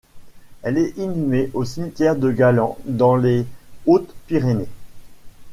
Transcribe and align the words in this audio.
Elle 0.63 0.79
est 0.79 0.97
inhumée 0.97 1.51
au 1.53 1.63
cimetière 1.63 2.15
de 2.15 2.31
Galan, 2.31 2.75
dans 2.85 3.15
les 3.15 3.45
Hautes-Pyrénées. 3.85 4.65